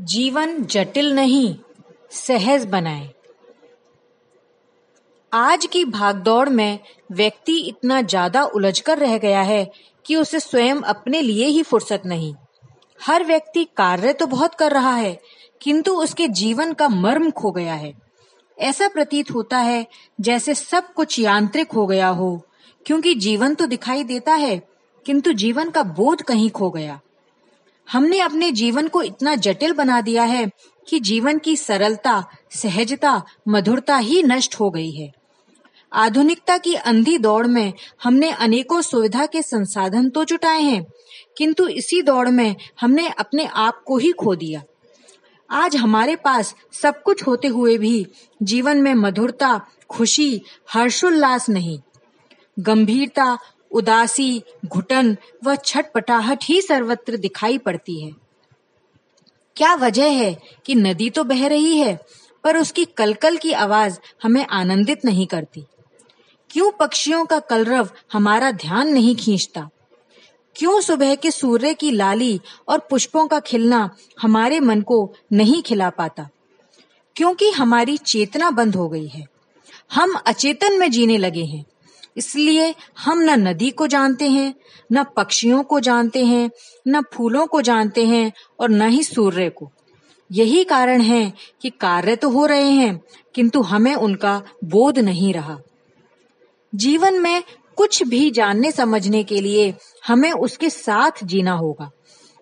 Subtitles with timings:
[0.00, 1.54] जीवन जटिल नहीं,
[2.10, 3.08] सहज बनाएँ।
[5.32, 6.78] आज की भागदौड़ में
[7.12, 9.70] व्यक्ति इतना ज़्यादा उलझकर रह गया है
[10.06, 12.32] कि उसे स्वयं अपने लिए ही फुर्सत नहीं।
[13.00, 15.18] हर व्यक्ति कार्य तो बहुत कर रहा है,
[15.60, 17.92] किंतु उसके जीवन का मर्म खो गया है।
[18.58, 19.86] ऐसा प्रतीत होता है
[20.20, 22.36] जैसे सब कुछ यांत्रिक हो गया हो,
[22.86, 24.58] क्योंकि जीवन तो दिखाई देता है,
[25.06, 27.00] किंतु जीवन का बोध कहीं खो गया।
[27.90, 30.50] हमने अपने जीवन को इतना जटिल बना दिया है
[30.88, 35.10] कि जीवन की सरलता, सहजता, मधुरता ही नष्ट हो गई है।
[35.92, 37.72] आधुनिकता की अंधी दौड़ में
[38.02, 40.84] हमने अनेकों सुविधा के संसाधन तो जुटाए हैं,
[41.38, 44.62] किंतु इसी दौड़ में हमने अपने आप को ही खो दिया।
[45.50, 48.06] आज हमारे पास सब कुछ होते हुए भी
[48.42, 50.40] जीवन में मधुरता, खुशी,
[50.72, 51.78] हर्षोल्लास नहीं।
[52.58, 53.38] गंभीरता
[53.70, 58.12] उदासी, घुटन व छटपटाहट ही सर्वत्र दिखाई पड़ती है।
[59.56, 62.00] क्या वजह है कि नदी तो बह रही है,
[62.44, 65.64] पर उसकी कलकल की आवाज़ हमें आनंदित नहीं करती?
[66.50, 69.70] क्यों पक्षियों का कलरव हमारा ध्यान नहीं खींचता?
[70.56, 75.90] क्यों सुबह के सूर्य की लाली और पुष्पों का खिलना हमारे मन को नहीं खिला
[75.90, 76.28] पाता?
[77.16, 79.24] क्योंकि हमारी चेतना बंद हो गई है।
[79.92, 81.64] हम अचेतन में जीने लगे हैं।
[82.16, 84.54] इसलिए हम न नदी को जानते हैं,
[84.92, 86.50] न पक्षियों को जानते हैं,
[86.88, 89.70] न फूलों को जानते हैं और न ही सूर्य को।
[90.30, 93.00] यही कारण है कि कार्य तो हो रहे हैं,
[93.34, 95.58] किंतु हमें उनका बोध नहीं रहा।
[96.72, 97.42] जीवन में
[97.78, 99.74] कुछ भी जानने समझने के लिए
[100.06, 101.90] हमें उसके साथ जीना होगा,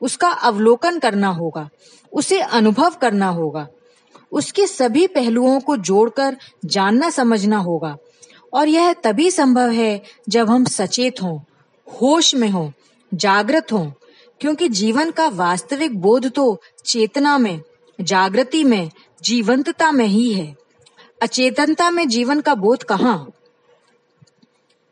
[0.00, 1.68] उसका अवलोकन करना होगा,
[2.12, 3.66] उसे अनुभव करना होगा,
[4.32, 7.96] उसके सभी पहलुओं को जोड़कर जानना समझना होगा।
[8.54, 11.38] और यह तभी संभव है जब हम सचेत हों,
[11.88, 12.70] होश में हों,
[13.14, 13.90] जागृत हों,
[14.40, 17.60] क्योंकि जीवन का वास्तविक बोध तो चेतना में,
[18.00, 18.90] जागृति में,
[19.22, 20.56] जीवंतता में ही है।
[21.22, 23.30] अचेतनता में जीवन का बोध कहाँ?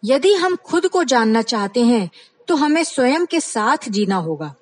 [0.05, 2.11] यदि हम खुद को जानना चाहते हैं
[2.49, 4.55] तो हमें स्वयं के साथ जीना होगा।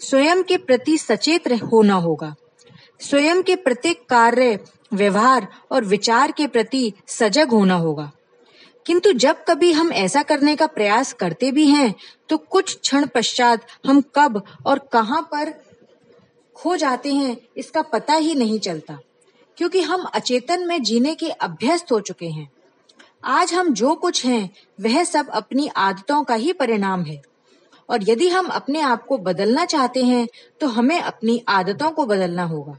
[0.00, 2.34] स्वयं के प्रति सचेत होना होगा।
[3.00, 4.58] स्वयं के प्रत्येक कार्य,
[4.92, 8.12] व्यवहार और विचार के प्रति सजग होना होगा।
[8.86, 11.94] किंतु जब कभी हम ऐसा करने का प्रयास करते भी हैं
[12.28, 15.52] तो कुछ क्षण पश्चात हम कब और कहाँ पर
[16.56, 18.98] खो जाते हैं, इसका पता ही नहीं चलता,
[19.58, 22.48] क्योंकि हम अचेतन में जीने के अभ्यस्त हो चुके हैं।
[23.24, 24.50] आज हम जो कुछ हैं,
[24.80, 27.20] वह सब अपनी आदतों का ही परिणाम है।
[27.88, 30.26] और यदि हम अपने आप को बदलना चाहते हैं
[30.60, 32.78] तो हमें अपनी आदतों को बदलना होगा।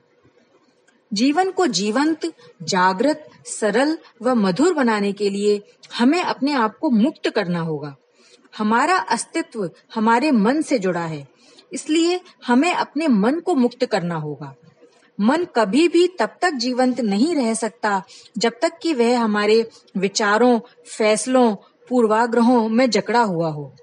[1.13, 2.25] जीवन को जीवंत,
[2.63, 5.62] जागृत, सरल व मधुर बनाने के लिए
[5.97, 7.96] हमें अपने आप को मुक्त करना होगा।
[8.53, 11.28] हमारा अस्तित्व हमारे मन से जुड़ा है,
[11.73, 14.53] इसलिए हमें अपने मन को मुक्त करना होगा।
[15.19, 18.02] मन कभी भी तब तक जीवंत नहीं रह सकता
[18.38, 21.56] जब तक कि वह हमारे विचारों, फैसलों,
[21.90, 23.73] पूर्वाग्रहों में जकड़ा हुआ हो।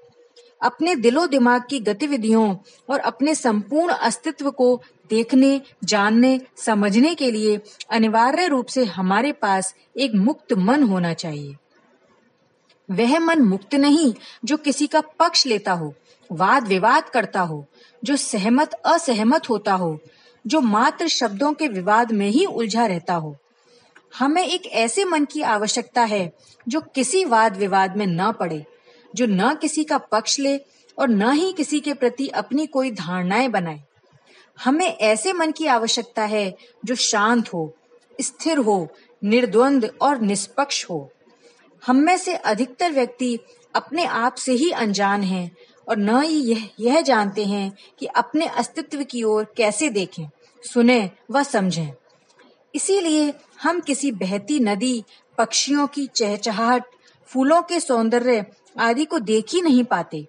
[0.61, 2.57] अपने दिलो दिमाग की गतिविधियों
[2.89, 7.59] और अपने संपूर्ण अस्तित्व को देखने, जानने, समझने के लिए
[7.91, 11.55] अनिवार्य रूप से हमारे पास एक मुक्त मन होना चाहिए।
[12.91, 14.13] वह मन मुक्त नहीं
[14.45, 15.93] जो किसी का पक्ष लेता हो
[16.31, 17.65] वाद विवाद करता हो,
[18.03, 19.99] जो सहमत, असहमत होता हो,
[20.47, 23.37] जो मात्र शब्दों के विवाद में ही उलझा रहता हो।
[24.19, 26.33] हमें एक ऐसे मन की आवश्यकता है
[26.67, 28.65] जो किसी वाद विवाद में न पड़े।
[29.15, 30.57] जो न किसी का पक्ष ले
[30.97, 33.83] और न ही किसी के प्रति अपनी कोई धारणाएँ बनाए।
[34.63, 37.73] हमें ऐसे मन की आवश्यकता है जो शांत हो,
[38.21, 38.87] स्थिर हो,
[39.23, 41.11] निर्द्वंद और निष्पक्ष हो।
[41.85, 43.39] हम में से अधिकतर व्यक्ति
[43.75, 45.55] अपने आप से ही अनजान हैं
[45.87, 50.25] और न ही यह यह जानते हैं कि अपने अस्तित्व की ओर कैसे देखें,
[50.63, 51.91] सुने व समझें।
[52.75, 55.03] इसीलिए हम किसी बहती नदी,
[55.37, 56.83] पक्षियों की चहचहाहट,
[57.25, 58.45] फूलों के सौंदर्य
[58.75, 60.27] आदि को देख ही नहीं पाते,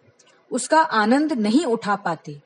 [0.51, 2.41] उसका आनंद नहीं उठा पाते।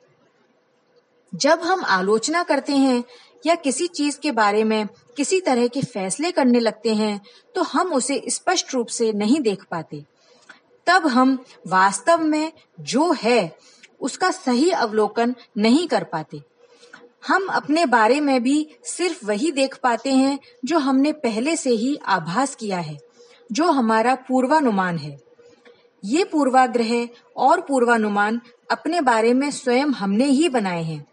[1.33, 3.03] जब हम आलोचना करते हैं
[3.45, 7.19] या किसी चीज़ के बारे में किसी तरह के फैसले करने लगते हैं
[7.55, 10.03] तो हम उसे स्पष्ट रूप से नहीं देख पाते।
[10.87, 13.57] तब हम वास्तव में जो है,
[14.01, 16.41] उसका सही अवलोकन नहीं कर पाते।
[17.27, 21.95] हम अपने बारे में भी सिर्फ़ वही देख पाते हैं जो हमने पहले से ही
[22.07, 22.97] आभास किया है,
[23.51, 25.17] जो हमारा पूर्वानुमान है।
[26.05, 27.07] ये पूर्वाग्रह
[27.37, 28.41] और पूर्वानुमान
[28.71, 31.05] अपने बारे में स्वयं हमने ही बनाए हैं।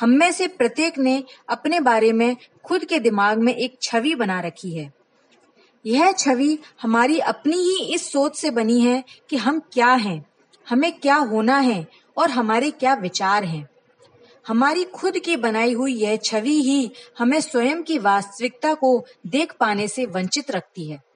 [0.00, 4.40] हम में से प्रत्येक ने अपने बारे में खुद के दिमाग में एक छवि बना
[4.40, 4.92] रखी है।
[5.86, 10.24] यह छवि हमारी अपनी ही इस सोच से बनी है कि हम क्या हैं,
[10.68, 11.86] हमें क्या होना है
[12.16, 13.68] और हमारे क्या विचार हैं।
[14.48, 19.88] हमारी खुद की बनाई हुई यह छवि ही हमें स्वयं की वास्तविकता को देख पाने
[19.88, 21.09] से वंचित रखती है।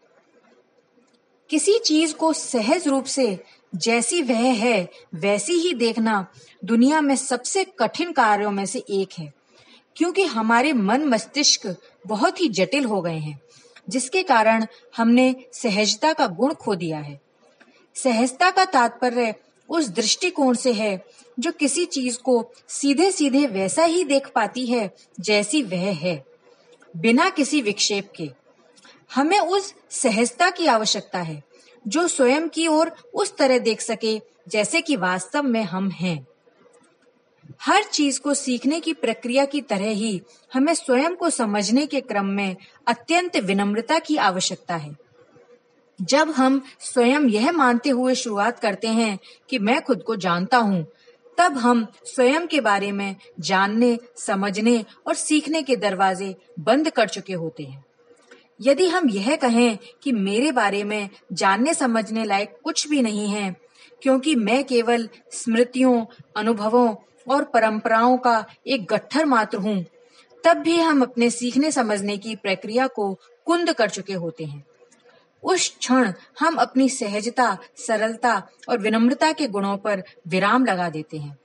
[1.51, 3.45] किसी चीज़ को सहज रूप से
[3.75, 6.27] जैसी वह है, वैसी ही देखना
[6.65, 9.35] दुनिया में सबसे कठिन कार्यों में से एक है।
[9.97, 11.77] क्योंकि हमारे मन मस्तिष्क
[12.07, 13.41] बहुत ही जटिल हो गए हैं,
[13.89, 17.21] जिसके कारण हमने सहजता का गुण खो दिया है।
[17.95, 19.35] सहजता का तात्पर्य
[19.69, 21.05] उस दृष्टिकोण से है,
[21.39, 26.25] जो किसी चीज़ को सीधे सीधे वैसा ही देख पाती है, जैसी वह है,
[26.97, 28.44] बिना किसी विक्षेप के।
[29.15, 31.43] हमें उस सहजता की आवश्यकता है,
[31.89, 36.27] जो स्वयं की ओर उस तरह देख सके, जैसे कि वास्तव में हम हैं।
[37.61, 40.23] हर चीज़ को सीखने की प्रक्रिया की तरह ही
[40.55, 42.57] हमें स्वयं को समझने के क्रम में
[42.87, 44.97] अत्यंत विनम्रता की आवश्यकता है।
[46.03, 49.19] जब हम स्वयं यह मानते हुए शुरुआत करते हैं
[49.51, 50.87] कि मैं खुद को जानता हूँ,
[51.39, 57.33] तब हम स्वयं के बारे में जानने, समझने और सीखने के दरवाजे बंद कर चुके
[57.33, 57.85] होते हैं।
[58.65, 63.57] यदि हम यह कहें कि मेरे बारे में जानने समझने लायक कुछ भी नहीं है,
[64.03, 66.05] क्योंकि मैं केवल स्मृतियों,
[66.37, 66.95] अनुभवों
[67.29, 69.85] और परंपराओं का एक गट्ठर मात्र हूँ,
[70.45, 73.13] तब भी हम अपने सीखने समझने की प्रक्रिया को
[73.47, 74.65] कुंद कर चुके होते हैं।
[75.43, 81.39] उस क्षण हम अपनी सहजता, सरलता और विनम्रता के गुणों पर विराम लगा देते हैं।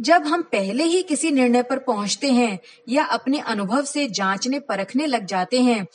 [0.00, 2.58] जब हम पहले ही किसी निर्णय पर पहुँचते हैं
[2.88, 5.86] या अपने अनुभव से जांचने परखने लग जाते हैं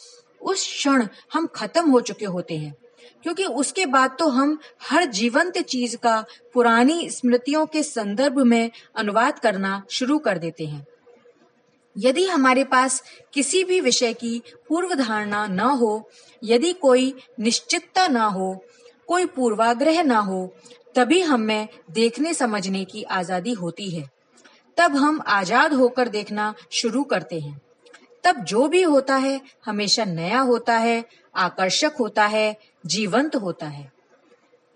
[0.48, 2.76] उस क्षण हम खत्म हो चुके होते हैं।
[3.24, 9.40] क्योंकि उसके बाद तो हम हर जीवंत चीज़ का पुरानी स्मृतियों के संदर्भ में अनुवाद
[9.40, 10.86] करना शुरू कर देते हैं।
[11.98, 13.04] यदि हमारे पास
[13.34, 16.10] किसी भी विषय की पूर्व धारणा न हो,
[16.44, 18.64] यदि कोई निश्चितता न हो,
[19.08, 20.56] कोई पूर्वाग्रह न हो,
[20.96, 24.10] तभी हमें देखने समझने की आज़ादी होती है।
[24.78, 27.62] तब हम आज़ाद होकर देखना शुरू करते हैं।
[28.28, 33.92] तब जो भी होता है, हमेशा नया होता है, आकर्षक होता है, जीवंत होता है।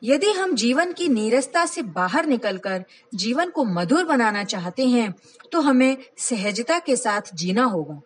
[0.03, 2.83] यदि हम जीवन की नीरसता से बाहर निकलकर
[3.15, 5.13] जीवन को मधुर बनाना चाहते हैं
[5.51, 7.99] तो हमें सहजता के साथ जीना होगा।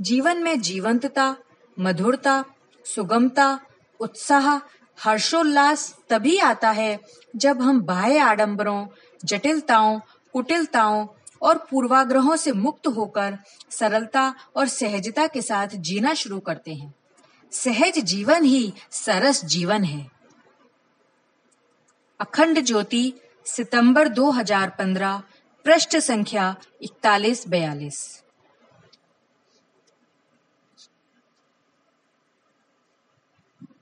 [0.00, 1.36] जीवन में जीवंतता,
[1.80, 2.44] मधुरता,
[2.84, 3.60] सुगमता,
[4.00, 4.56] उत्साह,
[4.98, 7.00] हर्षोल्लास तभी आता है
[7.36, 8.86] जब हम बाह्य आडंबरों,
[9.24, 10.00] जटिलताओं,
[10.32, 11.06] कुटिलताओं
[11.42, 13.38] और पूर्वाग्रहों से मुक्त होकर
[13.70, 16.94] सरलता और सहजता के साथ जीना शुरू करते हैं।
[17.52, 20.10] सहज जीवन ही सरस जीवन है।
[22.20, 23.14] अखंड ज्योति,
[23.46, 25.22] सितंबर 2015
[25.64, 28.22] पृष्ठ संख्या इकतालीस बयालीस।